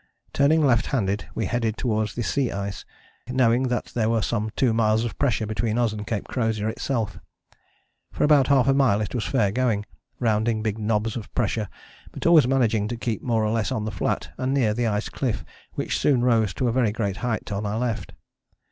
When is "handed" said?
0.87-1.29